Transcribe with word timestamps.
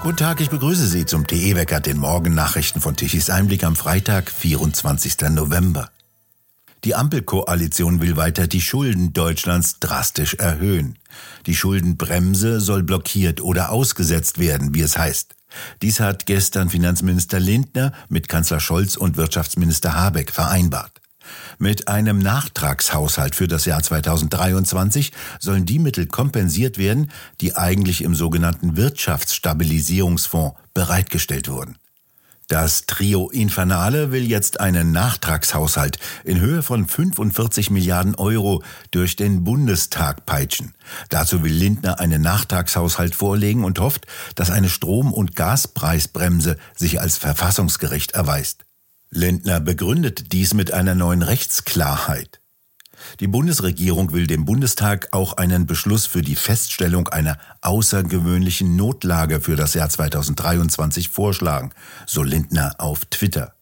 Guten 0.00 0.16
Tag, 0.16 0.40
ich 0.40 0.48
begrüße 0.48 0.86
Sie 0.86 1.06
zum 1.06 1.26
TE-Wecker, 1.26 1.80
den 1.80 1.98
Morgennachrichten 1.98 2.80
von 2.80 2.94
Tichys 2.94 3.30
Einblick 3.30 3.64
am 3.64 3.74
Freitag, 3.74 4.30
24. 4.30 5.30
November. 5.30 5.90
Die 6.84 6.94
Ampelkoalition 6.94 8.00
will 8.00 8.16
weiter 8.16 8.46
die 8.46 8.60
Schulden 8.60 9.12
Deutschlands 9.12 9.80
drastisch 9.80 10.34
erhöhen. 10.34 10.96
Die 11.46 11.56
Schuldenbremse 11.56 12.60
soll 12.60 12.84
blockiert 12.84 13.40
oder 13.40 13.70
ausgesetzt 13.70 14.38
werden, 14.38 14.72
wie 14.72 14.82
es 14.82 14.96
heißt. 14.96 15.34
Dies 15.82 15.98
hat 15.98 16.26
gestern 16.26 16.70
Finanzminister 16.70 17.40
Lindner 17.40 17.92
mit 18.08 18.28
Kanzler 18.28 18.60
Scholz 18.60 18.96
und 18.96 19.16
Wirtschaftsminister 19.16 19.94
Habeck 19.94 20.30
vereinbart. 20.30 21.00
Mit 21.58 21.88
einem 21.88 22.18
Nachtragshaushalt 22.18 23.34
für 23.34 23.48
das 23.48 23.64
Jahr 23.64 23.82
2023 23.82 25.12
sollen 25.38 25.66
die 25.66 25.78
Mittel 25.78 26.06
kompensiert 26.06 26.78
werden, 26.78 27.10
die 27.40 27.56
eigentlich 27.56 28.02
im 28.02 28.14
sogenannten 28.14 28.76
Wirtschaftsstabilisierungsfonds 28.76 30.56
bereitgestellt 30.74 31.48
wurden. 31.48 31.76
Das 32.48 32.86
Trio 32.86 33.28
Infernale 33.28 34.10
will 34.10 34.24
jetzt 34.24 34.58
einen 34.58 34.90
Nachtragshaushalt 34.90 35.98
in 36.24 36.40
Höhe 36.40 36.62
von 36.62 36.88
45 36.88 37.70
Milliarden 37.70 38.14
Euro 38.14 38.62
durch 38.90 39.16
den 39.16 39.44
Bundestag 39.44 40.24
peitschen. 40.24 40.72
Dazu 41.10 41.44
will 41.44 41.52
Lindner 41.52 42.00
einen 42.00 42.22
Nachtragshaushalt 42.22 43.14
vorlegen 43.14 43.64
und 43.64 43.80
hofft, 43.80 44.06
dass 44.34 44.50
eine 44.50 44.70
Strom- 44.70 45.12
und 45.12 45.36
Gaspreisbremse 45.36 46.56
sich 46.74 47.02
als 47.02 47.18
verfassungsgerecht 47.18 48.12
erweist. 48.12 48.64
Lindner 49.10 49.60
begründet 49.60 50.32
dies 50.32 50.52
mit 50.52 50.72
einer 50.72 50.94
neuen 50.94 51.22
Rechtsklarheit. 51.22 52.40
Die 53.20 53.26
Bundesregierung 53.26 54.12
will 54.12 54.26
dem 54.26 54.44
Bundestag 54.44 55.08
auch 55.12 55.36
einen 55.38 55.66
Beschluss 55.66 56.04
für 56.04 56.20
die 56.20 56.34
Feststellung 56.34 57.08
einer 57.08 57.38
außergewöhnlichen 57.62 58.76
Notlage 58.76 59.40
für 59.40 59.56
das 59.56 59.74
Jahr 59.74 59.88
2023 59.88 61.08
vorschlagen, 61.08 61.70
so 62.06 62.22
Lindner 62.22 62.74
auf 62.78 63.06
Twitter. 63.06 63.54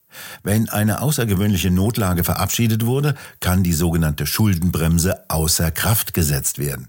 Wenn 0.43 0.69
eine 0.69 1.01
außergewöhnliche 1.01 1.71
Notlage 1.71 2.25
verabschiedet 2.25 2.87
wurde, 2.87 3.15
kann 3.41 3.63
die 3.63 3.75
sogenannte 3.75 4.27
Schuldenbremse 4.27 5.31
außer 5.31 5.71
Kraft 5.71 6.15
gesetzt 6.15 6.59
werden. 6.59 6.89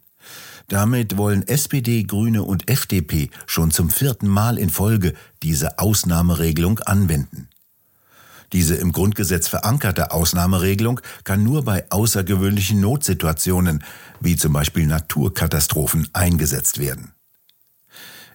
Damit 0.70 1.18
wollen 1.18 1.48
SPD, 1.48 2.04
Grüne 2.04 2.44
und 2.44 2.70
FDP 2.70 3.30
schon 3.46 3.72
zum 3.72 3.90
vierten 3.90 4.28
Mal 4.28 4.58
in 4.58 4.70
Folge 4.70 5.14
diese 5.44 5.78
Ausnahmeregelung 5.80 6.80
anwenden. 6.80 7.50
Diese 8.54 8.76
im 8.76 8.92
Grundgesetz 8.92 9.48
verankerte 9.48 10.12
Ausnahmeregelung 10.12 11.02
kann 11.24 11.44
nur 11.44 11.64
bei 11.64 11.86
außergewöhnlichen 11.90 12.80
Notsituationen, 12.80 13.84
wie 14.20 14.36
zum 14.36 14.54
Beispiel 14.54 14.88
Naturkatastrophen, 14.88 16.08
eingesetzt 16.14 16.80
werden. 16.80 17.12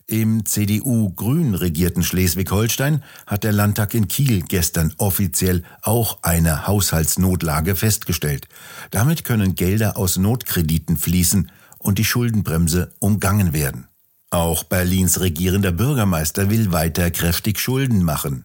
Im 0.06 0.44
CDU-Grün 0.44 1.54
regierten 1.54 2.02
Schleswig-Holstein 2.02 3.02
hat 3.26 3.44
der 3.44 3.52
Landtag 3.52 3.94
in 3.94 4.08
Kiel 4.08 4.42
gestern 4.42 4.92
offiziell 4.98 5.62
auch 5.80 6.18
eine 6.22 6.66
Haushaltsnotlage 6.66 7.76
festgestellt. 7.76 8.48
Damit 8.90 9.24
können 9.24 9.54
Gelder 9.54 9.96
aus 9.96 10.18
Notkrediten 10.18 10.98
fließen 10.98 11.50
und 11.78 11.98
die 11.98 12.04
Schuldenbremse 12.04 12.92
umgangen 12.98 13.52
werden. 13.52 13.88
Auch 14.30 14.64
Berlins 14.64 15.20
regierender 15.20 15.72
Bürgermeister 15.72 16.50
will 16.50 16.72
weiter 16.72 17.10
kräftig 17.10 17.58
Schulden 17.58 18.02
machen. 18.02 18.44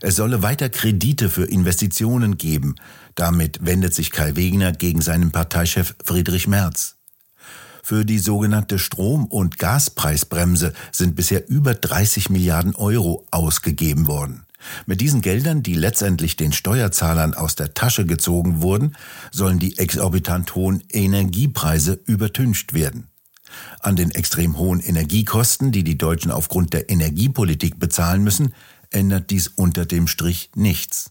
Es 0.00 0.16
solle 0.16 0.42
weiter 0.42 0.68
Kredite 0.68 1.28
für 1.28 1.44
Investitionen 1.44 2.36
geben. 2.36 2.76
Damit 3.14 3.64
wendet 3.64 3.94
sich 3.94 4.10
Kai 4.10 4.36
Wegner 4.36 4.72
gegen 4.72 5.00
seinen 5.00 5.32
Parteichef 5.32 5.94
Friedrich 6.04 6.46
Merz. 6.46 6.96
Für 7.82 8.04
die 8.04 8.18
sogenannte 8.18 8.78
Strom- 8.78 9.26
und 9.26 9.58
Gaspreisbremse 9.58 10.72
sind 10.92 11.16
bisher 11.16 11.48
über 11.48 11.74
30 11.74 12.30
Milliarden 12.30 12.76
Euro 12.76 13.26
ausgegeben 13.32 14.06
worden. 14.06 14.46
Mit 14.86 15.00
diesen 15.00 15.20
Geldern, 15.20 15.64
die 15.64 15.74
letztendlich 15.74 16.36
den 16.36 16.52
Steuerzahlern 16.52 17.34
aus 17.34 17.56
der 17.56 17.74
Tasche 17.74 18.06
gezogen 18.06 18.62
wurden, 18.62 18.96
sollen 19.32 19.58
die 19.58 19.78
exorbitant 19.78 20.54
hohen 20.54 20.84
Energiepreise 20.90 22.00
übertüncht 22.06 22.72
werden. 22.72 23.08
An 23.80 23.96
den 23.96 24.12
extrem 24.12 24.56
hohen 24.56 24.80
Energiekosten, 24.80 25.72
die 25.72 25.84
die 25.84 25.98
Deutschen 25.98 26.30
aufgrund 26.30 26.72
der 26.72 26.88
Energiepolitik 26.88 27.78
bezahlen 27.78 28.22
müssen, 28.22 28.54
ändert 28.94 29.30
dies 29.30 29.48
unter 29.48 29.86
dem 29.86 30.06
Strich 30.06 30.50
nichts. 30.54 31.10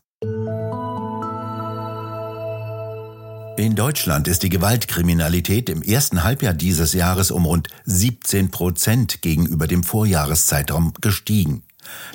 In 3.57 3.75
Deutschland 3.75 4.27
ist 4.27 4.43
die 4.43 4.49
Gewaltkriminalität 4.49 5.69
im 5.69 5.81
ersten 5.81 6.23
Halbjahr 6.23 6.53
dieses 6.53 6.93
Jahres 6.93 7.31
um 7.31 7.45
rund 7.45 7.67
17 7.85 8.49
Prozent 8.49 9.21
gegenüber 9.21 9.67
dem 9.67 9.83
Vorjahreszeitraum 9.83 10.93
gestiegen. 11.01 11.63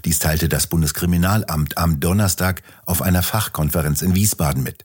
Dies 0.04 0.18
teilte 0.18 0.48
das 0.48 0.66
Bundeskriminalamt 0.66 1.78
am 1.78 2.00
Donnerstag 2.00 2.62
auf 2.84 3.02
einer 3.02 3.22
Fachkonferenz 3.22 4.02
in 4.02 4.14
Wiesbaden 4.14 4.62
mit. 4.62 4.84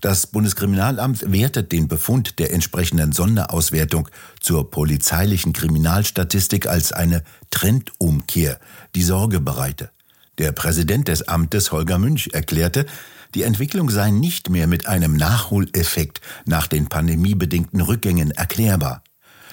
Das 0.00 0.26
Bundeskriminalamt 0.26 1.32
wertet 1.32 1.72
den 1.72 1.88
Befund 1.88 2.38
der 2.38 2.52
entsprechenden 2.52 3.12
Sonderauswertung 3.12 4.08
zur 4.40 4.70
polizeilichen 4.70 5.52
Kriminalstatistik 5.52 6.66
als 6.66 6.92
eine 6.92 7.22
Trendumkehr, 7.50 8.58
die 8.94 9.02
Sorge 9.02 9.40
bereite. 9.40 9.90
Der 10.38 10.52
Präsident 10.52 11.08
des 11.08 11.28
Amtes 11.28 11.72
Holger 11.72 11.98
Münch 11.98 12.30
erklärte, 12.32 12.86
die 13.34 13.42
Entwicklung 13.42 13.90
sei 13.90 14.10
nicht 14.10 14.50
mehr 14.50 14.66
mit 14.66 14.86
einem 14.86 15.14
Nachholeffekt 15.14 16.20
nach 16.44 16.66
den 16.66 16.86
pandemiebedingten 16.88 17.80
Rückgängen 17.80 18.30
erklärbar. 18.30 19.02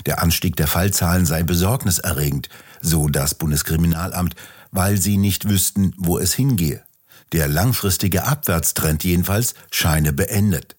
Der 0.05 0.21
Anstieg 0.21 0.55
der 0.55 0.67
Fallzahlen 0.67 1.25
sei 1.25 1.43
besorgniserregend, 1.43 2.49
so 2.81 3.07
das 3.07 3.35
Bundeskriminalamt, 3.35 4.35
weil 4.71 4.99
sie 4.99 5.17
nicht 5.17 5.47
wüssten, 5.49 5.93
wo 5.97 6.17
es 6.17 6.33
hingehe. 6.33 6.83
Der 7.31 7.47
langfristige 7.47 8.25
Abwärtstrend 8.25 9.03
jedenfalls 9.03 9.55
scheine 9.71 10.13
beendet. 10.13 10.75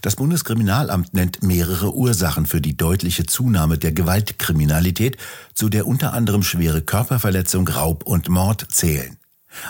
Das 0.00 0.16
Bundeskriminalamt 0.16 1.12
nennt 1.12 1.42
mehrere 1.42 1.94
Ursachen 1.94 2.46
für 2.46 2.60
die 2.60 2.76
deutliche 2.76 3.26
Zunahme 3.26 3.78
der 3.78 3.92
Gewaltkriminalität, 3.92 5.16
zu 5.54 5.68
der 5.68 5.86
unter 5.86 6.12
anderem 6.12 6.42
schwere 6.42 6.82
Körperverletzung, 6.82 7.68
Raub 7.68 8.04
und 8.04 8.28
Mord 8.28 8.66
zählen. 8.70 9.16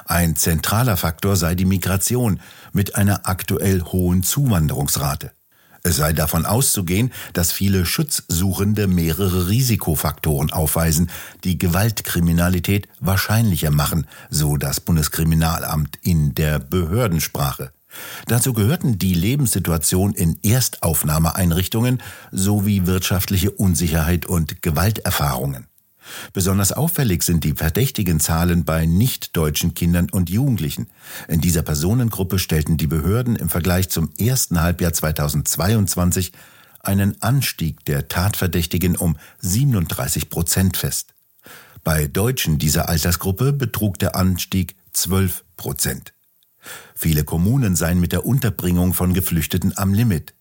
Ein 0.04 0.36
zentraler 0.36 0.96
Faktor 0.96 1.36
sei 1.36 1.54
die 1.54 1.64
Migration 1.64 2.40
mit 2.72 2.96
einer 2.96 3.28
aktuell 3.28 3.82
hohen 3.82 4.22
Zuwanderungsrate. 4.22 5.32
Es 5.86 5.96
sei 5.96 6.12
davon 6.12 6.46
auszugehen, 6.46 7.12
dass 7.32 7.52
viele 7.52 7.86
Schutzsuchende 7.86 8.88
mehrere 8.88 9.48
Risikofaktoren 9.48 10.52
aufweisen, 10.52 11.10
die 11.44 11.58
Gewaltkriminalität 11.58 12.88
wahrscheinlicher 12.98 13.70
machen, 13.70 14.08
so 14.28 14.56
das 14.56 14.80
Bundeskriminalamt 14.80 15.96
in 16.02 16.34
der 16.34 16.58
Behördensprache. 16.58 17.70
Dazu 18.26 18.52
gehörten 18.52 18.98
die 18.98 19.14
Lebenssituation 19.14 20.12
in 20.12 20.38
Erstaufnahmeeinrichtungen 20.42 22.02
sowie 22.32 22.86
wirtschaftliche 22.86 23.52
Unsicherheit 23.52 24.26
und 24.26 24.62
Gewalterfahrungen. 24.62 25.68
Besonders 26.32 26.72
auffällig 26.72 27.22
sind 27.22 27.44
die 27.44 27.54
verdächtigen 27.54 28.20
Zahlen 28.20 28.64
bei 28.64 28.86
nicht-deutschen 28.86 29.74
Kindern 29.74 30.08
und 30.10 30.30
Jugendlichen. 30.30 30.88
In 31.28 31.40
dieser 31.40 31.62
Personengruppe 31.62 32.38
stellten 32.38 32.76
die 32.76 32.86
Behörden 32.86 33.36
im 33.36 33.48
Vergleich 33.48 33.88
zum 33.88 34.10
ersten 34.18 34.60
Halbjahr 34.60 34.92
2022 34.92 36.32
einen 36.80 37.20
Anstieg 37.20 37.84
der 37.84 38.08
Tatverdächtigen 38.08 38.96
um 38.96 39.16
37 39.40 40.30
Prozent 40.30 40.76
fest. 40.76 41.14
Bei 41.82 42.06
Deutschen 42.06 42.58
dieser 42.58 42.88
Altersgruppe 42.88 43.52
betrug 43.52 43.98
der 43.98 44.16
Anstieg 44.16 44.74
12 44.92 45.44
Prozent. 45.56 46.12
Viele 46.94 47.24
Kommunen 47.24 47.76
seien 47.76 48.00
mit 48.00 48.12
der 48.12 48.26
Unterbringung 48.26 48.92
von 48.92 49.14
Geflüchteten 49.14 49.76
am 49.76 49.94
Limit. 49.94 50.34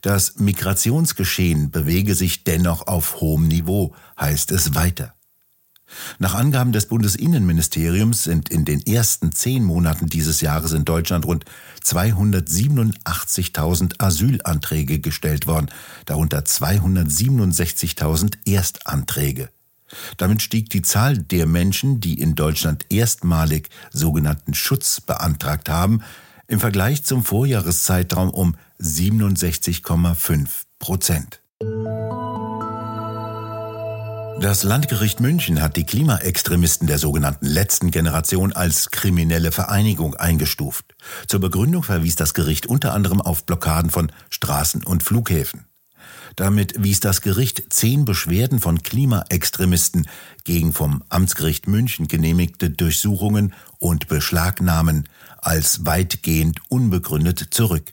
Das 0.00 0.36
Migrationsgeschehen 0.36 1.70
bewege 1.70 2.14
sich 2.14 2.44
dennoch 2.44 2.86
auf 2.86 3.20
hohem 3.20 3.48
Niveau, 3.48 3.94
heißt 4.18 4.52
es 4.52 4.74
weiter. 4.74 5.14
Nach 6.18 6.34
Angaben 6.34 6.72
des 6.72 6.86
Bundesinnenministeriums 6.86 8.24
sind 8.24 8.48
in 8.48 8.64
den 8.64 8.84
ersten 8.86 9.32
zehn 9.32 9.62
Monaten 9.64 10.06
dieses 10.06 10.40
Jahres 10.40 10.72
in 10.72 10.84
Deutschland 10.84 11.26
rund 11.26 11.44
287.000 11.84 13.94
Asylanträge 13.98 14.98
gestellt 15.00 15.46
worden, 15.46 15.68
darunter 16.06 16.40
267.000 16.40 18.38
Erstanträge. 18.44 19.50
Damit 20.16 20.42
stieg 20.42 20.70
die 20.70 20.82
Zahl 20.82 21.18
der 21.18 21.46
Menschen, 21.46 22.00
die 22.00 22.20
in 22.20 22.36
Deutschland 22.36 22.86
erstmalig 22.90 23.68
sogenannten 23.90 24.54
Schutz 24.54 25.00
beantragt 25.00 25.68
haben, 25.68 26.02
im 26.50 26.58
Vergleich 26.58 27.04
zum 27.04 27.24
Vorjahreszeitraum 27.24 28.30
um 28.30 28.56
67,5 28.80 30.48
Prozent. 30.80 31.42
Das 34.40 34.64
Landgericht 34.64 35.20
München 35.20 35.62
hat 35.62 35.76
die 35.76 35.84
Klimaextremisten 35.84 36.88
der 36.88 36.98
sogenannten 36.98 37.46
letzten 37.46 37.90
Generation 37.92 38.52
als 38.52 38.90
kriminelle 38.90 39.52
Vereinigung 39.52 40.16
eingestuft. 40.16 40.96
Zur 41.28 41.40
Begründung 41.40 41.84
verwies 41.84 42.16
das 42.16 42.34
Gericht 42.34 42.66
unter 42.66 42.94
anderem 42.94 43.20
auf 43.20 43.44
Blockaden 43.44 43.90
von 43.90 44.10
Straßen 44.30 44.82
und 44.82 45.04
Flughäfen. 45.04 45.66
Damit 46.36 46.74
wies 46.82 47.00
das 47.00 47.20
Gericht 47.20 47.72
zehn 47.72 48.04
Beschwerden 48.04 48.60
von 48.60 48.82
Klimaextremisten 48.82 50.08
gegen 50.44 50.72
vom 50.72 51.04
Amtsgericht 51.08 51.68
München 51.68 52.08
genehmigte 52.08 52.70
Durchsuchungen 52.70 53.52
und 53.78 54.08
Beschlagnahmen 54.08 55.08
als 55.42 55.86
weitgehend 55.86 56.60
unbegründet 56.68 57.48
zurück. 57.50 57.92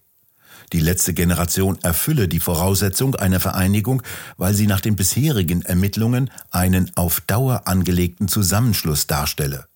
Die 0.73 0.81
letzte 0.81 1.13
Generation 1.13 1.77
erfülle 1.81 2.27
die 2.27 2.41
Voraussetzung 2.41 3.15
einer 3.15 3.39
Vereinigung, 3.39 4.03
weil 4.35 4.53
sie 4.53 4.67
nach 4.67 4.81
den 4.81 4.97
bisherigen 4.97 5.61
Ermittlungen 5.61 6.29
einen 6.51 6.91
auf 6.95 7.21
Dauer 7.21 7.67
angelegten 7.67 8.27
Zusammenschluss 8.27 9.07
darstelle. 9.07 9.67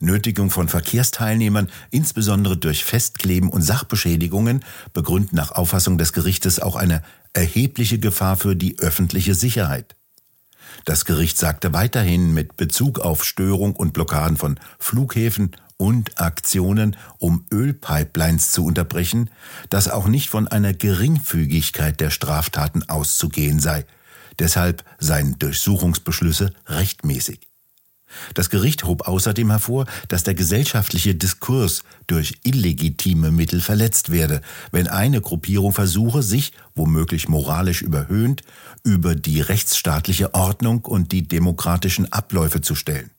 Nötigung 0.00 0.50
von 0.50 0.68
Verkehrsteilnehmern, 0.68 1.68
insbesondere 1.90 2.56
durch 2.56 2.84
Festkleben 2.84 3.50
und 3.50 3.60
Sachbeschädigungen, 3.60 4.64
begründen 4.94 5.36
nach 5.36 5.52
Auffassung 5.52 5.98
des 5.98 6.14
Gerichtes 6.14 6.58
auch 6.58 6.76
eine 6.76 7.02
erhebliche 7.34 7.98
Gefahr 7.98 8.36
für 8.36 8.56
die 8.56 8.78
öffentliche 8.78 9.34
Sicherheit. 9.34 9.94
Das 10.84 11.04
Gericht 11.04 11.38
sagte 11.38 11.72
weiterhin 11.72 12.32
mit 12.32 12.56
Bezug 12.56 12.98
auf 12.98 13.24
Störung 13.24 13.76
und 13.76 13.92
Blockaden 13.92 14.36
von 14.36 14.58
Flughäfen 14.78 15.52
und 15.76 16.20
Aktionen, 16.20 16.96
um 17.18 17.46
Ölpipelines 17.52 18.52
zu 18.52 18.64
unterbrechen, 18.64 19.30
dass 19.70 19.88
auch 19.88 20.06
nicht 20.06 20.30
von 20.30 20.48
einer 20.48 20.72
Geringfügigkeit 20.72 22.00
der 22.00 22.10
Straftaten 22.10 22.88
auszugehen 22.88 23.60
sei. 23.60 23.84
Deshalb 24.38 24.84
seien 24.98 25.38
Durchsuchungsbeschlüsse 25.38 26.52
rechtmäßig. 26.66 27.40
Das 28.34 28.50
Gericht 28.50 28.84
hob 28.84 29.08
außerdem 29.08 29.50
hervor, 29.50 29.86
dass 30.08 30.22
der 30.22 30.34
gesellschaftliche 30.34 31.14
Diskurs 31.14 31.82
durch 32.06 32.34
illegitime 32.44 33.30
Mittel 33.30 33.60
verletzt 33.60 34.10
werde, 34.10 34.40
wenn 34.70 34.86
eine 34.86 35.20
Gruppierung 35.20 35.72
versuche, 35.72 36.22
sich, 36.22 36.52
womöglich 36.74 37.28
moralisch 37.28 37.82
überhöhend, 37.82 38.42
über 38.82 39.14
die 39.14 39.40
rechtsstaatliche 39.40 40.34
Ordnung 40.34 40.84
und 40.84 41.12
die 41.12 41.26
demokratischen 41.26 42.12
Abläufe 42.12 42.60
zu 42.60 42.74
stellen. 42.74 43.10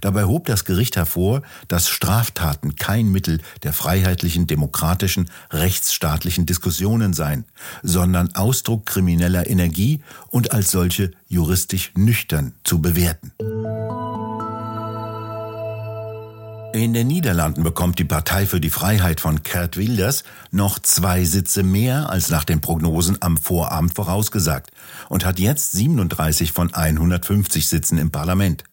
Dabei 0.00 0.24
hob 0.24 0.46
das 0.46 0.64
Gericht 0.64 0.96
hervor, 0.96 1.42
dass 1.68 1.88
Straftaten 1.88 2.76
kein 2.76 3.08
Mittel 3.08 3.40
der 3.62 3.72
freiheitlichen, 3.72 4.46
demokratischen, 4.46 5.30
rechtsstaatlichen 5.50 6.46
Diskussionen 6.46 7.12
seien, 7.12 7.44
sondern 7.82 8.34
Ausdruck 8.34 8.86
krimineller 8.86 9.48
Energie 9.48 10.02
und 10.30 10.52
als 10.52 10.70
solche 10.70 11.12
juristisch 11.28 11.92
nüchtern 11.94 12.54
zu 12.64 12.80
bewerten. 12.80 13.32
In 16.76 16.92
den 16.92 17.06
Niederlanden 17.06 17.62
bekommt 17.62 17.98
die 17.98 18.04
Partei 18.04 18.44
für 18.44 18.60
die 18.60 18.68
Freiheit 18.68 19.22
von 19.22 19.42
Kurt 19.42 19.78
Wilders 19.78 20.24
noch 20.50 20.78
zwei 20.78 21.24
Sitze 21.24 21.62
mehr 21.62 22.10
als 22.10 22.28
nach 22.28 22.44
den 22.44 22.60
Prognosen 22.60 23.16
am 23.22 23.38
Vorabend 23.38 23.94
vorausgesagt 23.94 24.72
und 25.08 25.24
hat 25.24 25.38
jetzt 25.38 25.72
37 25.72 26.52
von 26.52 26.74
150 26.74 27.66
Sitzen 27.66 27.96
im 27.96 28.10
Parlament. 28.10 28.64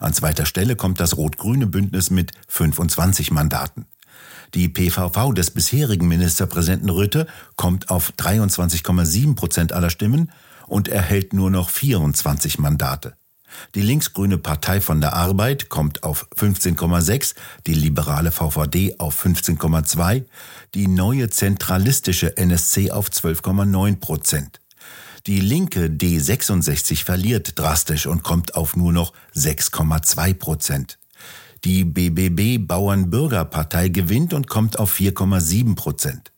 An 0.00 0.14
zweiter 0.14 0.46
Stelle 0.46 0.76
kommt 0.76 1.00
das 1.00 1.16
rot-grüne 1.16 1.66
Bündnis 1.66 2.10
mit 2.10 2.32
25 2.48 3.30
Mandaten. 3.30 3.86
Die 4.54 4.68
PVV 4.68 5.32
des 5.32 5.50
bisherigen 5.52 6.08
Ministerpräsidenten 6.08 6.90
Rütte 6.90 7.26
kommt 7.56 7.90
auf 7.90 8.12
23,7 8.18 9.36
Prozent 9.36 9.72
aller 9.72 9.90
Stimmen 9.90 10.32
und 10.66 10.88
erhält 10.88 11.32
nur 11.32 11.50
noch 11.50 11.70
24 11.70 12.58
Mandate. 12.58 13.14
Die 13.74 13.82
linksgrüne 13.82 14.38
Partei 14.38 14.80
von 14.80 15.00
der 15.00 15.14
Arbeit 15.14 15.68
kommt 15.68 16.02
auf 16.02 16.28
15,6, 16.36 17.34
die 17.66 17.74
liberale 17.74 18.30
VVD 18.30 18.98
auf 18.98 19.24
15,2, 19.24 20.24
die 20.74 20.86
neue 20.86 21.30
zentralistische 21.30 22.36
NSC 22.36 22.90
auf 22.90 23.08
12,9 23.08 23.96
Prozent. 23.96 24.60
Die 25.26 25.40
linke 25.40 25.86
D66 25.86 27.04
verliert 27.04 27.58
drastisch 27.58 28.06
und 28.06 28.22
kommt 28.22 28.54
auf 28.54 28.76
nur 28.76 28.92
noch 28.92 29.12
6,2 29.34 30.34
Prozent. 30.34 30.98
Die 31.64 31.84
BBB 31.84 32.66
Bauern-Bürger-Partei 32.66 33.88
gewinnt 33.88 34.32
und 34.32 34.48
kommt 34.48 34.78
auf 34.78 34.94
4,7 34.98 35.74
Prozent. 35.74 36.32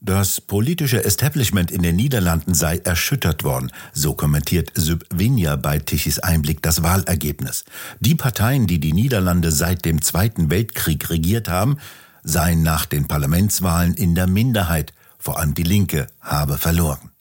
Das 0.00 0.40
politische 0.40 1.02
Establishment 1.02 1.70
in 1.70 1.82
den 1.82 1.96
Niederlanden 1.96 2.52
sei 2.52 2.76
erschüttert 2.76 3.42
worden, 3.42 3.72
so 3.94 4.14
kommentiert 4.14 4.70
Süb 4.74 5.06
Vinja 5.10 5.56
bei 5.56 5.78
Tichys 5.78 6.18
Einblick 6.18 6.62
das 6.62 6.82
Wahlergebnis. 6.82 7.64
Die 8.00 8.14
Parteien, 8.14 8.66
die 8.66 8.80
die 8.80 8.92
Niederlande 8.92 9.50
seit 9.50 9.86
dem 9.86 10.02
Zweiten 10.02 10.50
Weltkrieg 10.50 11.08
regiert 11.08 11.48
haben, 11.48 11.78
seien 12.22 12.62
nach 12.62 12.84
den 12.84 13.08
Parlamentswahlen 13.08 13.94
in 13.94 14.14
der 14.14 14.26
Minderheit, 14.26 14.92
vor 15.18 15.38
allem 15.38 15.54
die 15.54 15.62
Linke 15.62 16.06
habe 16.20 16.58
verloren. 16.58 17.13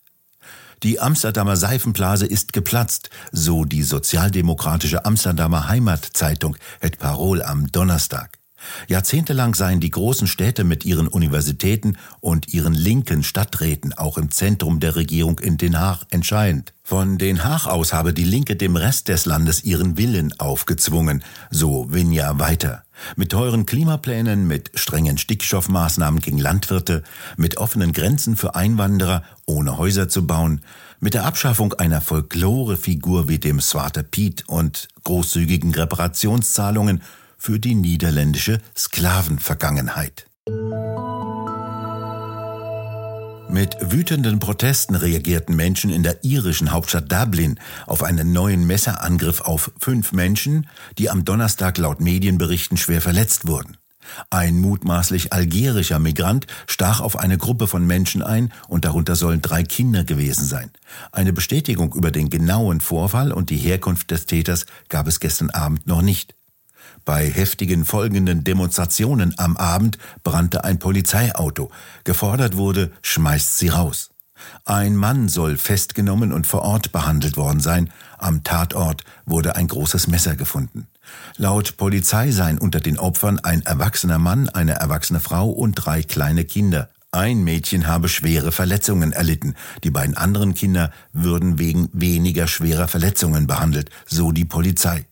Die 0.84 1.00
Amsterdamer 1.00 1.56
Seifenblase 1.56 2.26
ist 2.26 2.52
geplatzt, 2.52 3.10
so 3.32 3.64
die 3.64 3.84
sozialdemokratische 3.84 5.06
Amsterdamer 5.06 5.70
Heimatzeitung 5.70 6.58
Het 6.82 7.00
Parol 7.00 7.42
am 7.42 7.72
Donnerstag. 7.72 8.38
Jahrzehntelang 8.90 9.56
seien 9.56 9.80
die 9.80 9.90
großen 9.90 10.28
Städte 10.28 10.66
mit 10.66 10.84
ihren 10.84 11.08
Universitäten 11.08 11.98
und 12.20 12.54
ihren 12.54 12.74
linken 12.74 13.24
Stadträten 13.24 13.94
auch 13.94 14.18
im 14.18 14.30
Zentrum 14.30 14.82
der 14.82 14.98
Regierung 14.98 15.40
in 15.40 15.58
Den 15.58 15.80
Haag 15.80 16.04
entscheidend. 16.10 16.74
Von 16.84 17.18
Den 17.18 17.46
Haag 17.46 17.66
aus 17.66 17.94
habe 17.94 18.14
die 18.14 18.26
Linke 18.26 18.58
dem 18.58 18.76
Rest 18.76 19.08
des 19.08 19.26
Landes 19.26 19.64
ihren 19.64 19.98
Willen 19.98 20.38
aufgezwungen, 20.38 21.24
so 21.50 21.88
Vinja 21.94 22.40
weiter. 22.40 22.84
Mit 23.16 23.32
teuren 23.32 23.66
Klimaplänen, 23.66 24.48
mit 24.48 24.72
strengen 24.76 25.18
Stickstoffmaßnahmen 25.18 26.20
gegen 26.20 26.38
Landwirte, 26.38 27.04
mit 27.38 27.58
offenen 27.58 27.92
Grenzen 27.92 28.36
für 28.36 28.56
Einwanderer, 28.56 29.24
ohne 29.46 29.78
Häuser 29.78 30.10
zu 30.10 30.26
bauen, 30.28 30.62
mit 31.00 31.14
der 31.14 31.26
Abschaffung 31.26 31.74
einer 31.74 32.02
Folklorefigur 32.02 33.28
wie 33.28 33.40
dem 33.40 33.60
Swarte 33.60 34.04
Piet 34.04 34.44
und 34.48 34.88
großzügigen 35.04 35.74
Reparationszahlungen 35.74 37.02
für 37.38 37.60
die 37.60 37.76
niederländische 37.76 38.62
Sklavenvergangenheit. 38.78 40.26
Mit 43.54 43.78
wütenden 43.80 44.40
Protesten 44.40 44.96
reagierten 44.96 45.56
Menschen 45.56 45.92
in 45.92 46.02
der 46.02 46.24
irischen 46.24 46.72
Hauptstadt 46.72 47.12
Dublin 47.12 47.60
auf 47.86 48.02
einen 48.02 48.34
neuen 48.34 48.66
Messerangriff 48.66 49.42
auf 49.42 49.72
fünf 49.78 50.12
Menschen, 50.12 50.68
die 50.98 51.12
am 51.12 51.24
Donnerstag 51.24 51.78
laut 51.78 52.02
Medienberichten 52.02 52.78
schwer 52.78 53.00
verletzt 53.00 53.46
wurden. 53.48 53.78
Ein 54.32 54.60
mutmaßlich 54.60 55.34
algerischer 55.34 56.00
Migrant 56.00 56.48
stach 56.66 57.00
auf 57.00 57.16
eine 57.16 57.38
Gruppe 57.38 57.68
von 57.68 57.86
Menschen 57.86 58.24
ein 58.24 58.52
und 58.70 58.86
darunter 58.86 59.16
sollen 59.16 59.44
drei 59.44 59.62
Kinder 59.62 60.04
gewesen 60.04 60.46
sein. 60.46 60.72
Eine 61.12 61.32
Bestätigung 61.32 61.94
über 61.94 62.10
den 62.10 62.32
genauen 62.32 62.82
Vorfall 62.82 63.32
und 63.32 63.52
die 63.52 63.58
Herkunft 63.58 64.10
des 64.10 64.26
Täters 64.26 64.66
gab 64.90 65.06
es 65.06 65.20
gestern 65.20 65.52
Abend 65.52 65.86
noch 65.86 66.02
nicht. 66.02 66.34
Bei 67.06 67.30
heftigen 67.30 67.86
folgenden 67.86 68.44
Demonstrationen 68.44 69.34
am 69.38 69.58
Abend 69.58 69.98
brannte 70.24 70.64
ein 70.64 70.80
Polizeiauto. 70.80 71.70
Gefordert 72.04 72.56
wurde, 72.56 72.92
schmeißt 73.02 73.58
sie 73.58 73.70
raus. 73.70 74.10
Ein 74.66 74.96
Mann 74.96 75.30
soll 75.30 75.58
festgenommen 75.58 76.32
und 76.32 76.48
vor 76.48 76.62
Ort 76.62 76.92
behandelt 76.92 77.38
worden 77.38 77.60
sein. 77.60 77.90
Am 78.18 78.44
Tatort 78.44 79.04
wurde 79.26 79.56
ein 79.56 79.68
großes 79.68 80.08
Messer 80.08 80.36
gefunden. 80.36 80.88
Laut 81.38 81.78
Polizei 81.78 82.32
seien 82.32 82.58
unter 82.58 82.80
den 82.80 82.98
Opfern 82.98 83.40
ein 83.40 83.62
erwachsener 83.62 84.20
Mann, 84.20 84.50
eine 84.50 84.74
erwachsene 84.74 85.20
Frau 85.20 85.50
und 85.50 85.74
drei 85.76 86.04
kleine 86.04 86.46
Kinder. 86.46 86.90
Ein 87.12 87.44
Mädchen 87.44 87.86
habe 87.86 88.10
schwere 88.10 88.52
Verletzungen 88.52 89.12
erlitten. 89.12 89.56
Die 89.84 89.92
beiden 89.92 90.18
anderen 90.18 90.56
Kinder 90.56 90.92
würden 91.12 91.60
wegen 91.60 91.90
weniger 91.94 92.48
schwerer 92.48 92.88
Verletzungen 92.88 93.46
behandelt, 93.46 93.92
so 94.08 94.32
die 94.32 94.46
Polizei. 94.46 95.06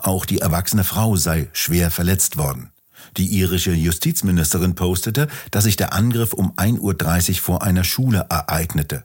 Auch 0.00 0.24
die 0.24 0.38
erwachsene 0.38 0.84
Frau 0.84 1.16
sei 1.16 1.48
schwer 1.52 1.90
verletzt 1.90 2.36
worden. 2.36 2.70
Die 3.16 3.26
irische 3.26 3.72
Justizministerin 3.72 4.74
postete, 4.74 5.28
dass 5.50 5.64
sich 5.64 5.76
der 5.76 5.92
Angriff 5.92 6.32
um 6.32 6.52
1.30 6.52 7.30
Uhr 7.30 7.34
vor 7.36 7.62
einer 7.62 7.84
Schule 7.84 8.26
ereignete. 8.30 9.04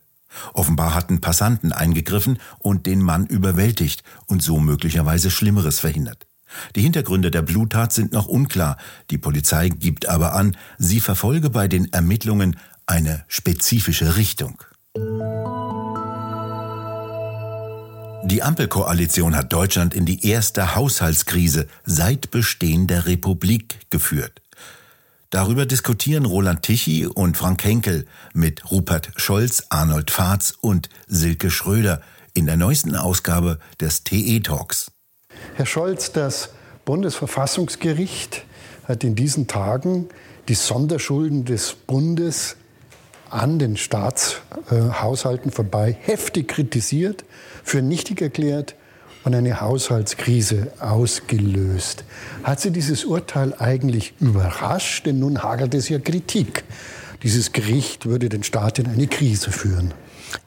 Offenbar 0.53 0.93
hatten 0.93 1.21
Passanten 1.21 1.73
eingegriffen 1.73 2.39
und 2.59 2.85
den 2.85 3.01
Mann 3.01 3.25
überwältigt 3.25 4.03
und 4.27 4.41
so 4.43 4.59
möglicherweise 4.59 5.31
Schlimmeres 5.31 5.79
verhindert. 5.79 6.25
Die 6.75 6.81
Hintergründe 6.81 7.31
der 7.31 7.41
Bluttat 7.41 7.93
sind 7.93 8.11
noch 8.11 8.27
unklar. 8.27 8.77
Die 9.11 9.17
Polizei 9.17 9.69
gibt 9.69 10.07
aber 10.07 10.33
an, 10.33 10.55
sie 10.77 10.99
verfolge 10.99 11.49
bei 11.49 11.67
den 11.67 11.91
Ermittlungen 11.93 12.57
eine 12.85 13.23
spezifische 13.27 14.15
Richtung. 14.15 14.63
Die 18.23 18.43
Ampelkoalition 18.43 19.35
hat 19.35 19.53
Deutschland 19.53 19.93
in 19.93 20.05
die 20.05 20.27
erste 20.27 20.75
Haushaltskrise 20.75 21.67
seit 21.85 22.31
Bestehen 22.31 22.85
der 22.85 23.05
Republik 23.05 23.79
geführt. 23.89 24.41
Darüber 25.29 25.65
diskutieren 25.65 26.25
Roland 26.25 26.63
Tichy 26.63 27.05
und 27.07 27.37
Frank 27.37 27.63
Henkel 27.63 28.05
mit 28.33 28.71
Rupert 28.71 29.11
Scholz, 29.15 29.63
Arnold 29.69 30.11
Fahrz 30.11 30.53
und 30.59 30.89
Silke 31.07 31.49
Schröder 31.49 32.01
in 32.33 32.45
der 32.45 32.57
neuesten 32.57 32.95
Ausgabe 32.95 33.59
des 33.79 34.03
TE 34.03 34.41
Talks. 34.41 34.91
Herr 35.55 35.65
Scholz, 35.65 36.11
das 36.11 36.49
Bundesverfassungsgericht 36.85 38.43
hat 38.87 39.03
in 39.03 39.15
diesen 39.15 39.47
Tagen 39.47 40.09
die 40.47 40.55
Sonderschulden 40.55 41.45
des 41.45 41.73
Bundes 41.73 42.55
an 43.29 43.59
den 43.59 43.77
Staatshaushalten 43.77 45.51
vorbei 45.51 45.95
heftig 45.99 46.47
kritisiert, 46.47 47.23
für 47.63 47.81
nichtig 47.81 48.21
erklärt 48.21 48.75
und 49.23 49.35
eine 49.35 49.61
Haushaltskrise 49.61 50.71
ausgelöst. 50.79 52.03
Hat 52.43 52.59
Sie 52.59 52.71
dieses 52.71 53.05
Urteil 53.05 53.53
eigentlich 53.59 54.13
überrascht? 54.19 55.05
Denn 55.05 55.19
nun 55.19 55.43
hagelt 55.43 55.73
es 55.73 55.89
ja 55.89 55.99
Kritik. 55.99 56.63
Dieses 57.23 57.51
Gericht 57.51 58.05
würde 58.05 58.29
den 58.29 58.43
Staat 58.43 58.79
in 58.79 58.87
eine 58.87 59.07
Krise 59.07 59.51
führen. 59.51 59.93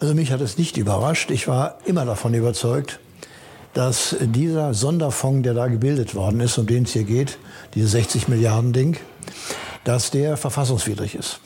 Also 0.01 0.15
mich 0.15 0.33
hat 0.33 0.41
es 0.41 0.59
nicht 0.59 0.77
überrascht. 0.77 1.31
Ich 1.31 1.49
war 1.49 1.79
immer 1.85 2.05
davon 2.05 2.35
überzeugt, 2.35 2.99
dass 3.75 4.17
dieser 4.21 4.75
Sonderfonds, 4.75 5.43
der 5.45 5.55
da 5.55 5.67
gebildet 5.67 6.15
worden 6.15 6.41
ist, 6.41 6.59
um 6.59 6.67
den 6.67 6.85
es 6.85 6.93
hier 6.93 7.05
geht, 7.05 7.39
dieses 7.75 7.93
60 7.93 8.29
Milliarden 8.29 8.73
Ding, 8.73 8.97
dass 9.85 10.11
der 10.11 10.37
verfassungswidrig 10.37 11.15
ist 11.15 11.41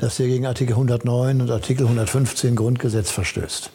dass 0.00 0.16
der 0.16 0.28
gegen 0.28 0.46
Artikel 0.46 0.72
109 0.72 1.42
und 1.42 1.50
Artikel 1.50 1.84
115 1.84 2.56
Grundgesetz 2.56 3.10
verstößt. 3.10 3.70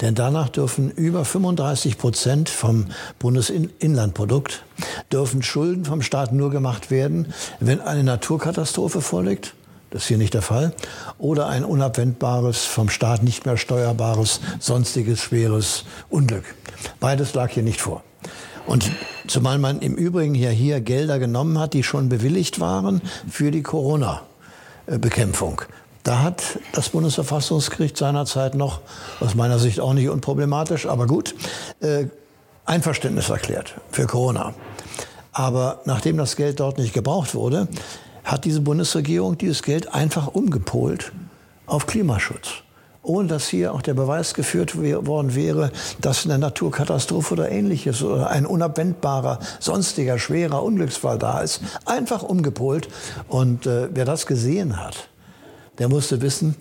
Denn 0.00 0.16
danach 0.16 0.48
dürfen 0.48 0.90
über 0.90 1.24
35 1.24 1.98
Prozent 1.98 2.48
vom 2.48 2.86
Bundesinlandprodukt 3.20 4.64
dürfen 5.12 5.40
Schulden 5.40 5.84
vom 5.84 6.02
Staat 6.02 6.32
nur 6.32 6.50
gemacht 6.50 6.90
werden, 6.90 7.32
wenn 7.60 7.80
eine 7.80 8.02
Naturkatastrophe 8.02 9.00
vorliegt. 9.00 9.54
Das 9.90 10.02
ist 10.02 10.08
hier 10.08 10.18
nicht 10.18 10.34
der 10.34 10.42
Fall. 10.42 10.74
Oder 11.16 11.46
ein 11.46 11.64
unabwendbares, 11.64 12.64
vom 12.64 12.88
Staat 12.88 13.22
nicht 13.22 13.46
mehr 13.46 13.56
steuerbares, 13.56 14.40
sonstiges 14.58 15.20
schweres 15.20 15.84
Unglück. 16.10 16.44
Beides 16.98 17.34
lag 17.34 17.50
hier 17.50 17.62
nicht 17.62 17.80
vor. 17.80 18.02
Und 18.66 18.90
zumal 19.28 19.58
man 19.58 19.78
im 19.78 19.94
Übrigen 19.94 20.34
ja 20.34 20.50
hier 20.50 20.80
Gelder 20.80 21.20
genommen 21.20 21.56
hat, 21.58 21.72
die 21.72 21.84
schon 21.84 22.08
bewilligt 22.08 22.58
waren 22.58 23.00
für 23.30 23.52
die 23.52 23.62
Corona. 23.62 24.27
Bekämpfung. 24.96 25.60
Da 26.02 26.22
hat 26.22 26.58
das 26.72 26.88
Bundesverfassungsgericht 26.88 27.96
seinerzeit 27.96 28.54
noch, 28.54 28.80
aus 29.20 29.34
meiner 29.34 29.58
Sicht 29.58 29.80
auch 29.80 29.92
nicht 29.92 30.08
unproblematisch, 30.08 30.86
aber 30.86 31.06
gut, 31.06 31.34
äh, 31.80 32.06
Einverständnis 32.64 33.28
erklärt 33.28 33.74
für 33.90 34.06
Corona. 34.06 34.54
Aber 35.32 35.82
nachdem 35.84 36.16
das 36.16 36.36
Geld 36.36 36.60
dort 36.60 36.78
nicht 36.78 36.94
gebraucht 36.94 37.34
wurde, 37.34 37.68
hat 38.24 38.44
diese 38.44 38.60
Bundesregierung 38.60 39.38
dieses 39.38 39.62
Geld 39.62 39.94
einfach 39.94 40.28
umgepolt 40.28 41.12
auf 41.66 41.86
Klimaschutz. 41.86 42.62
Ohne 43.08 43.28
dass 43.28 43.48
hier 43.48 43.72
auch 43.72 43.80
der 43.80 43.94
Beweis 43.94 44.34
geführt 44.34 44.76
worden 44.76 45.34
wäre, 45.34 45.72
dass 46.00 46.26
eine 46.26 46.38
Naturkatastrophe 46.38 47.32
oder 47.32 47.50
ähnliches 47.50 48.02
oder 48.02 48.30
ein 48.30 48.44
unabwendbarer, 48.44 49.40
sonstiger, 49.60 50.18
schwerer 50.18 50.62
Unglücksfall 50.62 51.18
da 51.18 51.40
ist. 51.40 51.62
Einfach 51.86 52.22
umgepolt. 52.22 52.88
Und 53.26 53.66
äh, 53.66 53.88
wer 53.94 54.04
das 54.04 54.26
gesehen 54.26 54.78
hat, 54.78 55.08
der 55.78 55.88
musste 55.88 56.20
wissen, 56.20 56.56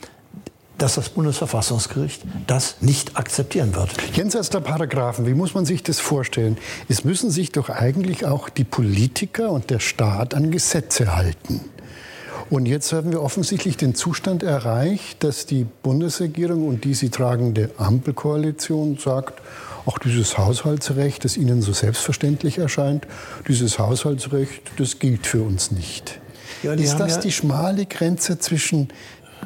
dass 0.77 0.95
das 0.95 1.09
Bundesverfassungsgericht 1.09 2.21
das 2.45 2.77
nicht 2.81 3.17
akzeptieren 3.17 3.75
wird. 3.75 3.89
Jenseits 4.13 4.49
der 4.49 4.59
Paragraphen, 4.59 5.25
wie 5.25 5.33
muss 5.33 5.53
man 5.53 5.65
sich 5.65 5.83
das 5.83 5.99
vorstellen? 5.99 6.57
Es 6.87 7.03
müssen 7.03 7.29
sich 7.31 7.51
doch 7.51 7.69
eigentlich 7.69 8.25
auch 8.25 8.47
die 8.47 8.63
Politiker 8.63 9.51
und 9.51 9.69
der 9.69 9.79
Staat 9.79 10.33
an 10.33 10.51
Gesetze 10.51 11.15
halten. 11.15 11.61
Und 12.49 12.65
jetzt 12.65 12.93
haben 12.93 13.11
wir 13.11 13.21
offensichtlich 13.21 13.75
den 13.77 13.93
Zustand 13.93 14.41
erreicht, 14.41 15.23
dass 15.23 15.45
die 15.45 15.65
Bundesregierung 15.83 16.67
und 16.67 16.83
die 16.85 16.93
sie 16.93 17.09
tragende 17.09 17.71
Ampelkoalition 17.77 18.97
sagt, 18.97 19.41
auch 19.85 19.99
dieses 19.99 20.37
Haushaltsrecht, 20.37 21.23
das 21.23 21.37
Ihnen 21.37 21.61
so 21.61 21.71
selbstverständlich 21.71 22.57
erscheint, 22.57 23.07
dieses 23.47 23.79
Haushaltsrecht, 23.79 24.61
das 24.77 24.99
gilt 24.99 25.25
für 25.25 25.41
uns 25.41 25.71
nicht. 25.71 26.19
Ja, 26.63 26.73
Ist 26.73 26.97
das 26.97 27.15
ja 27.15 27.21
die 27.21 27.31
schmale 27.31 27.85
Grenze 27.85 28.39
zwischen, 28.39 28.89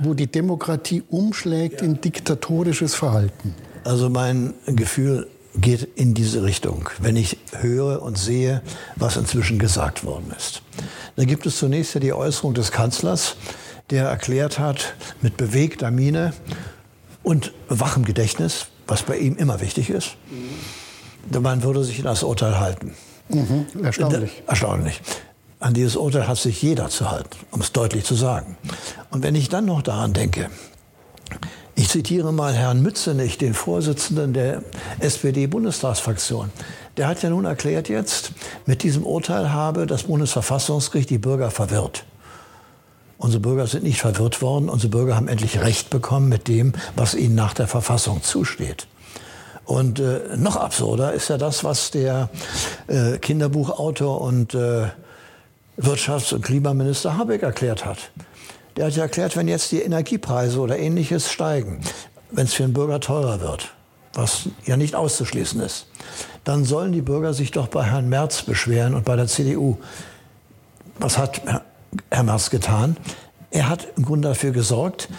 wo 0.02 0.14
die 0.14 0.28
Demokratie 0.28 1.04
umschlägt 1.10 1.82
ja. 1.82 1.88
in 1.88 2.02
diktatorisches 2.02 2.96
Verhalten? 2.96 3.54
Also 3.84 4.10
mein 4.10 4.54
Gefühl 4.66 5.28
geht 5.56 5.88
in 5.96 6.14
diese 6.14 6.44
Richtung, 6.44 6.90
wenn 7.00 7.16
ich 7.18 7.38
höre 7.60 8.02
und 8.02 8.18
sehe, 8.18 8.62
was 8.96 9.18
inzwischen 9.18 9.60
gesagt 9.60 10.04
worden 10.04 10.32
ist. 10.38 10.62
Da 11.16 11.26
gibt 11.26 11.46
es 11.46 11.58
zunächst 11.58 11.94
ja 11.94 12.00
die 12.00 12.14
Äußerung 12.14 12.54
des 12.54 12.72
Kanzlers, 12.72 13.36
der 13.90 14.06
erklärt 14.06 14.60
hat, 14.60 14.96
mit 15.22 15.38
bewegter 15.38 15.92
Miene 15.92 16.34
und 17.24 17.54
wachem 17.68 18.06
Gedächtnis, 18.06 18.68
was 18.88 19.04
bei 19.04 19.18
ihm 19.18 19.36
immer 19.36 19.62
wichtig 19.62 19.90
ist, 19.90 20.16
man 21.30 21.64
würde 21.64 21.84
sich 21.84 22.00
in 22.00 22.06
das 22.06 22.24
Urteil 22.24 22.60
halten. 22.60 22.94
Mhm, 23.30 23.68
erstaunlich. 23.84 24.44
Erstaunlich. 24.48 25.02
An 25.60 25.74
dieses 25.74 25.96
Urteil 25.96 26.28
hat 26.28 26.38
sich 26.38 26.62
jeder 26.62 26.90
zu 26.90 27.12
halten, 27.12 27.38
um 27.52 27.62
es 27.62 27.72
deutlich 27.72 28.04
zu 28.04 28.16
sagen. 28.16 28.58
Und 29.12 29.24
wenn 29.24 29.36
ich 29.36 29.48
dann 29.50 29.66
noch 29.66 29.82
daran 29.82 30.14
denke, 30.14 30.50
ich 31.76 31.90
zitiere 31.90 32.32
mal 32.34 32.54
Herrn 32.54 32.82
Mützenich, 32.82 33.38
den 33.38 33.54
Vorsitzenden 33.54 34.34
der 34.34 34.64
SPD-Bundestagsfraktion. 35.00 36.52
Der 36.98 37.08
hat 37.08 37.24
ja 37.24 37.30
nun 37.30 37.46
erklärt 37.46 37.90
jetzt, 37.90 38.32
mit 38.66 38.84
diesem 38.84 39.06
Urteil 39.06 39.52
habe 39.52 39.86
das 39.86 40.04
Bundesverfassungsgericht 40.04 41.10
die 41.10 41.18
Bürger 41.18 41.52
verwirrt. 41.52 42.04
Unsere 43.18 43.40
Bürger 43.40 43.68
sind 43.68 43.84
nicht 43.84 44.02
verwirrt 44.02 44.42
worden. 44.42 44.68
Unsere 44.68 44.90
Bürger 44.90 45.16
haben 45.16 45.28
endlich 45.28 45.62
Recht 45.62 45.90
bekommen 45.90 46.28
mit 46.28 46.48
dem, 46.48 46.74
was 46.96 47.14
ihnen 47.14 47.36
nach 47.36 47.54
der 47.54 47.68
Verfassung 47.68 48.24
zusteht. 48.24 48.88
Und 49.64 50.00
äh, 50.00 50.36
noch 50.38 50.56
absurder 50.56 51.14
ist 51.14 51.30
ja 51.30 51.38
das, 51.38 51.64
was 51.64 51.92
der 51.92 52.30
äh, 52.88 53.20
Kinderbuchautor 53.20 54.22
und 54.22 54.56
äh, 54.56 54.88
Wirtschafts- 55.78 56.34
und 56.34 56.44
Klimaminister 56.44 57.18
Habeck 57.18 57.44
erklärt 57.44 57.86
hat. 57.86 58.12
Der 58.76 58.86
hat 58.86 58.96
ja 58.96 59.04
erklärt, 59.04 59.36
wenn 59.36 59.48
jetzt 59.48 59.72
die 59.72 59.82
Energiepreise 59.82 60.60
oder 60.60 60.78
ähnliches 60.78 61.32
steigen, 61.32 61.82
wenn 62.32 62.46
es 62.46 62.54
für 62.54 62.64
den 62.64 62.74
Bürger 62.74 63.00
teurer 63.00 63.42
wird, 63.42 63.74
was 64.14 64.50
ja 64.66 64.78
nicht 64.78 64.96
auszuschließen 64.96 65.60
ist, 65.62 65.88
dann 66.44 66.66
sollen 66.66 66.92
die 66.92 67.02
Bürger 67.02 67.34
sich 67.34 67.52
doch 67.52 67.68
bei 67.68 67.84
Herrn 67.84 68.10
Merz 68.10 68.44
beschweren 68.44 68.96
und 68.96 69.06
bei 69.06 69.16
der 69.16 69.28
CDU. 69.28 69.78
Was 71.00 71.18
hat 71.18 71.42
Herr 72.10 72.24
Merz 72.24 72.50
getan? 72.50 72.98
Er 73.52 73.68
hat 73.68 73.88
im 73.98 74.06
Grunde 74.06 74.30
dafür 74.30 74.52
gesorgt, 74.52 75.10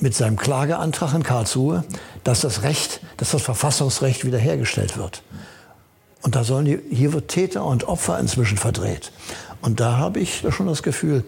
mit 0.00 0.14
seinem 0.14 0.36
Klageantrag 0.36 1.14
in 1.14 1.22
Karlsruhe, 1.22 1.84
dass 2.24 2.40
das 2.40 2.62
Recht, 2.62 3.00
dass 3.16 3.30
das 3.30 3.42
Verfassungsrecht 3.42 4.24
wiederhergestellt 4.24 4.96
wird. 4.96 5.22
Und 6.22 6.36
da 6.36 6.44
sollen 6.44 6.64
die, 6.64 6.80
hier 6.90 7.12
wird 7.12 7.28
Täter 7.28 7.64
und 7.64 7.86
Opfer 7.86 8.18
inzwischen 8.18 8.56
verdreht. 8.56 9.12
Und 9.60 9.80
da 9.80 9.98
habe 9.98 10.20
ich 10.20 10.44
schon 10.50 10.66
das 10.66 10.82
Gefühl, 10.82 11.24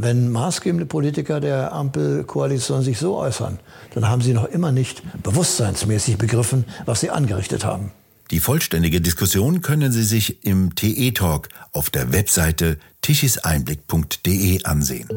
wenn 0.00 0.30
maßgebende 0.30 0.86
Politiker 0.86 1.40
der 1.40 1.72
Ampelkoalition 1.72 2.82
sich 2.82 2.98
so 2.98 3.16
äußern, 3.16 3.58
dann 3.94 4.08
haben 4.08 4.22
sie 4.22 4.32
noch 4.32 4.44
immer 4.44 4.70
nicht 4.70 5.02
bewusstseinsmäßig 5.22 6.18
begriffen, 6.18 6.64
was 6.86 7.00
sie 7.00 7.10
angerichtet 7.10 7.64
haben. 7.64 7.90
Die 8.30 8.40
vollständige 8.40 9.00
Diskussion 9.00 9.62
können 9.62 9.90
Sie 9.90 10.04
sich 10.04 10.44
im 10.44 10.74
TE-Talk 10.74 11.48
auf 11.72 11.88
der 11.88 12.12
Webseite 12.12 12.78
tischiseinblick.de 13.00 14.64
ansehen. 14.64 15.08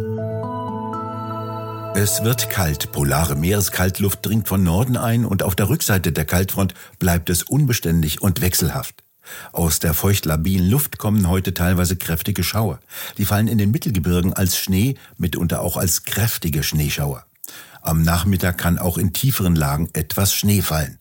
Es 1.94 2.24
wird 2.24 2.50
kalt, 2.50 2.94
polare 2.94 3.36
Meereskaltluft 3.36 4.26
dringt 4.26 4.48
von 4.48 4.64
Norden 4.64 4.96
ein 4.96 5.26
und 5.26 5.44
auf 5.44 5.56
der 5.56 5.68
Rückseite 5.68 6.14
der 6.14 6.24
Kaltfront 6.24 6.74
bleibt 7.00 7.30
es 7.30 7.44
unbeständig 7.44 8.22
und 8.22 8.40
wechselhaft. 8.40 9.01
Aus 9.52 9.80
der 9.80 9.94
feuchtlabilen 9.94 10.70
Luft 10.70 10.98
kommen 10.98 11.28
heute 11.28 11.54
teilweise 11.54 11.96
kräftige 11.96 12.44
Schauer. 12.44 12.80
Die 13.18 13.26
fallen 13.26 13.48
in 13.48 13.58
den 13.58 13.72
Mittelgebirgen 13.72 14.34
als 14.34 14.58
Schnee, 14.58 14.96
mitunter 15.18 15.62
auch 15.62 15.78
als 15.78 16.04
kräftige 16.04 16.64
Schneeschauer. 16.64 17.26
Am 17.82 18.02
Nachmittag 18.04 18.58
kann 18.58 18.78
auch 18.78 18.98
in 18.98 19.14
tieferen 19.14 19.56
Lagen 19.56 19.90
etwas 19.94 20.34
Schnee 20.34 20.62
fallen. 20.62 21.00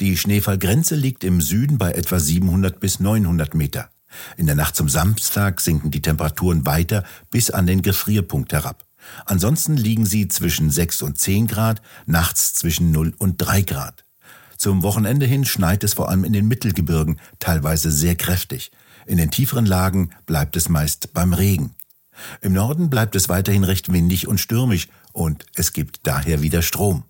Die 0.00 0.16
Schneefallgrenze 0.16 0.94
liegt 0.94 1.24
im 1.24 1.40
Süden 1.40 1.78
bei 1.78 1.92
etwa 1.92 2.18
700 2.18 2.80
bis 2.80 3.00
900 3.00 3.54
Meter. 3.54 3.90
In 4.36 4.46
der 4.46 4.54
Nacht 4.54 4.76
zum 4.76 4.88
Samstag 4.88 5.60
sinken 5.60 5.90
die 5.90 6.02
Temperaturen 6.02 6.66
weiter 6.66 7.04
bis 7.30 7.50
an 7.50 7.66
den 7.66 7.82
Gefrierpunkt 7.82 8.52
herab. 8.52 8.84
Ansonsten 9.26 9.76
liegen 9.76 10.06
sie 10.06 10.28
zwischen 10.28 10.70
6 10.70 11.02
und 11.02 11.18
10 11.18 11.46
Grad, 11.46 11.82
nachts 12.06 12.54
zwischen 12.54 12.92
0 12.92 13.14
und 13.18 13.36
3 13.38 13.62
Grad. 13.62 14.04
Zum 14.62 14.84
Wochenende 14.84 15.26
hin 15.26 15.44
schneit 15.44 15.82
es 15.82 15.94
vor 15.94 16.08
allem 16.08 16.22
in 16.22 16.32
den 16.32 16.46
Mittelgebirgen, 16.46 17.18
teilweise 17.40 17.90
sehr 17.90 18.14
kräftig. 18.14 18.70
In 19.06 19.16
den 19.16 19.32
tieferen 19.32 19.66
Lagen 19.66 20.10
bleibt 20.24 20.56
es 20.56 20.68
meist 20.68 21.12
beim 21.12 21.32
Regen. 21.32 21.74
Im 22.42 22.52
Norden 22.52 22.88
bleibt 22.88 23.16
es 23.16 23.28
weiterhin 23.28 23.64
recht 23.64 23.92
windig 23.92 24.28
und 24.28 24.38
stürmisch 24.38 24.86
und 25.12 25.44
es 25.56 25.72
gibt 25.72 26.06
daher 26.06 26.42
wieder 26.42 26.62
Strom. 26.62 27.02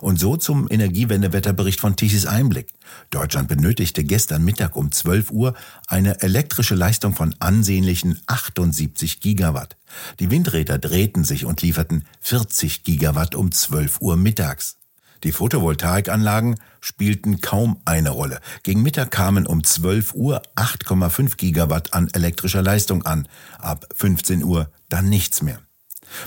Und 0.00 0.18
so 0.18 0.36
zum 0.36 0.68
Energiewendewetterbericht 0.68 1.78
von 1.78 1.94
Tichys 1.94 2.26
Einblick. 2.26 2.72
Deutschland 3.10 3.46
benötigte 3.46 4.02
gestern 4.02 4.44
Mittag 4.44 4.74
um 4.74 4.90
12 4.90 5.30
Uhr 5.30 5.54
eine 5.86 6.22
elektrische 6.22 6.74
Leistung 6.74 7.14
von 7.14 7.36
ansehnlichen 7.38 8.18
78 8.26 9.20
Gigawatt. 9.20 9.76
Die 10.18 10.32
Windräder 10.32 10.78
drehten 10.78 11.22
sich 11.22 11.44
und 11.44 11.62
lieferten 11.62 12.02
40 12.22 12.82
Gigawatt 12.82 13.36
um 13.36 13.52
12 13.52 14.00
Uhr 14.00 14.16
mittags. 14.16 14.78
Die 15.24 15.32
Photovoltaikanlagen 15.32 16.56
spielten 16.80 17.40
kaum 17.40 17.80
eine 17.84 18.10
Rolle. 18.10 18.40
Gegen 18.62 18.82
Mittag 18.82 19.10
kamen 19.10 19.46
um 19.46 19.64
12 19.64 20.14
Uhr 20.14 20.42
8,5 20.56 21.36
Gigawatt 21.36 21.94
an 21.94 22.08
elektrischer 22.12 22.62
Leistung 22.62 23.04
an, 23.04 23.28
ab 23.58 23.86
15 23.94 24.44
Uhr 24.44 24.70
dann 24.88 25.08
nichts 25.08 25.42
mehr. 25.42 25.58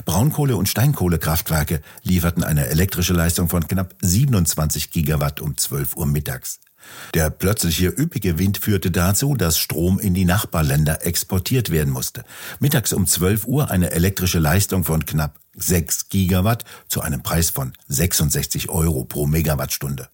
Braunkohle- 0.04 0.54
und 0.54 0.68
Steinkohlekraftwerke 0.68 1.80
lieferten 2.02 2.44
eine 2.44 2.66
elektrische 2.66 3.14
Leistung 3.14 3.48
von 3.48 3.66
knapp 3.66 3.94
27 4.00 4.90
Gigawatt 4.90 5.40
um 5.40 5.56
12 5.56 5.96
Uhr 5.96 6.06
mittags. 6.06 6.60
Der 7.14 7.30
plötzliche 7.30 7.88
üppige 7.88 8.38
Wind 8.38 8.58
führte 8.58 8.90
dazu, 8.90 9.34
dass 9.34 9.58
Strom 9.58 9.98
in 9.98 10.14
die 10.14 10.24
Nachbarländer 10.24 11.04
exportiert 11.04 11.70
werden 11.70 11.92
musste. 11.92 12.24
Mittags 12.58 12.92
um 12.92 13.06
12 13.06 13.46
Uhr 13.46 13.70
eine 13.70 13.90
elektrische 13.90 14.38
Leistung 14.38 14.84
von 14.84 15.04
knapp 15.04 15.38
6 15.56 16.08
Gigawatt 16.08 16.64
zu 16.88 17.00
einem 17.00 17.22
Preis 17.22 17.50
von 17.50 17.72
66 17.88 18.68
Euro 18.68 19.04
pro 19.04 19.26
Megawattstunde. 19.26 20.08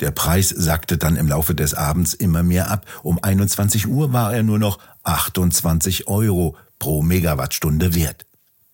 Der 0.00 0.10
Preis 0.10 0.48
sackte 0.48 0.96
dann 0.96 1.16
im 1.16 1.28
Laufe 1.28 1.54
des 1.54 1.74
Abends 1.74 2.14
immer 2.14 2.42
mehr 2.42 2.70
ab. 2.70 2.86
Um 3.02 3.22
21 3.22 3.86
Uhr 3.86 4.12
war 4.14 4.32
er 4.32 4.42
nur 4.42 4.58
noch 4.58 4.78
28 5.02 6.08
Euro 6.08 6.56
pro 6.78 7.02
Megawattstunde 7.02 7.94
wert. 7.94 8.24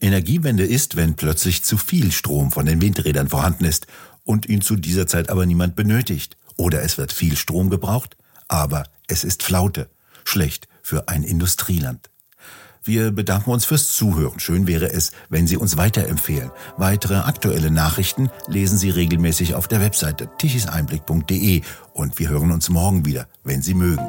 Energiewende 0.01 0.65
ist, 0.65 0.95
wenn 0.95 1.17
plötzlich 1.17 1.65
zu 1.65 1.79
viel 1.79 2.13
Strom 2.13 2.53
von 2.53 2.67
den 2.67 2.81
Windrädern 2.81 3.29
vorhanden 3.29 3.65
ist 3.65 3.87
und 4.25 4.49
ihn 4.49 4.61
zu 4.61 4.77
dieser 4.77 5.07
Zeit 5.07 5.31
aber 5.31 5.47
niemand 5.47 5.75
benötigt. 5.75 6.37
Oder 6.57 6.83
es 6.83 6.99
wird 6.99 7.13
viel 7.13 7.37
Strom 7.37 7.71
gebraucht, 7.71 8.17
aber 8.49 8.85
es 9.09 9.25
ist 9.25 9.43
Flaute. 9.43 9.89
Schlecht 10.25 10.69
für 10.83 11.09
ein 11.09 11.23
Industrieland. 11.23 12.11
Wir 12.83 13.11
bedanken 13.11 13.51
uns 13.51 13.65
fürs 13.65 13.95
Zuhören. 13.95 14.39
Schön 14.39 14.69
wäre 14.69 14.93
es, 14.93 15.11
wenn 15.29 15.49
Sie 15.49 15.57
uns 15.57 15.77
weiterempfehlen. 15.77 16.53
Weitere 16.77 17.17
aktuelle 17.17 17.73
Nachrichten 17.73 18.31
lesen 18.47 18.79
Sie 18.79 18.91
regelmäßig 18.91 19.57
auf 19.57 19.67
der 19.67 19.81
Webseite 19.81 20.31
tichiseinblick.de 20.39 21.63
und 21.95 22.19
wir 22.21 22.29
hören 22.29 22.53
uns 22.53 22.69
morgen 22.69 23.05
wieder, 23.05 23.27
wenn 23.43 23.61
Sie 23.61 23.75
mögen. 23.75 24.09